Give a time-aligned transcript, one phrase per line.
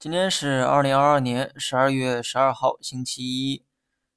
[0.00, 3.66] 今天是二零二二年十二月十二号，星期一。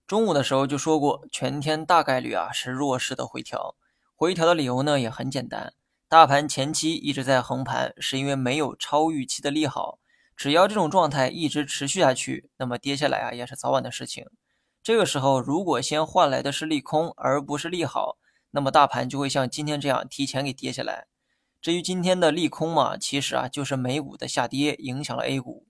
[0.08, 3.76] 中午的时候就说过，全天大概率啊是弱势的回调。
[4.16, 5.74] 回调的理由呢也很简单，
[6.08, 10.00] 大盘前期一直在横盘，是因为没有超预期的利好。
[10.38, 14.26] 只要这种状态一直持续下去，那么跌下来啊也是早晚的事情。
[14.82, 18.16] 这个时候如果先换来的是利空而不是利好，
[18.52, 21.08] 那么大盘就会像今天这样提前给跌下来。
[21.62, 25.68] 至于今天的利空嘛，其实啊就是美股的下跌影响了 A 股。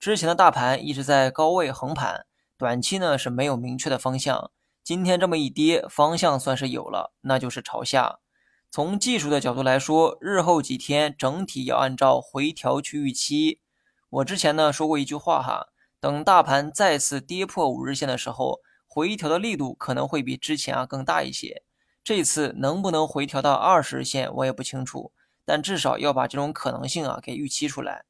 [0.00, 2.24] 之前的大盘一直在高位横盘，
[2.56, 4.50] 短期呢是没有明确的方向。
[4.82, 8.18] 今天这么一跌，方向算是有了，那就是朝下。
[8.70, 13.60] 从技术的角度来说，日后几天整体要按照回调去预期。
[14.08, 15.66] 我之前呢说过一句话哈，
[16.00, 21.62] 等大盘再次跌破五日线的时候，回调的力度可能会比之前啊更大一些。
[22.02, 25.12] 这次能不能回调到二十日线，我也不清楚。
[25.44, 28.06] 但至少要把这种可能性啊给预期出来。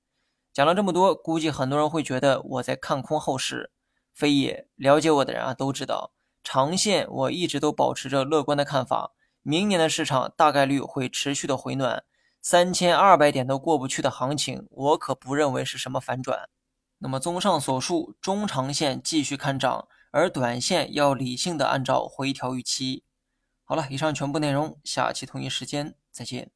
[0.52, 3.70] 讲了这么多，估计很多人会觉得我在看空后市。
[4.12, 6.12] 非也，了解我的人啊都知道，
[6.42, 9.12] 长线我一直都保持着乐观的看法。
[9.42, 12.04] 明年的市场大概率会持续的回暖，
[12.42, 16.48] 三千二百点都过不去的行情，我可不认为是什么反转。
[16.98, 23.04] 那么综上所述，中长线继续看涨，而短线要理性的按照回调预期。
[23.64, 26.50] 好了，以上全部内容，下期同一时间再见。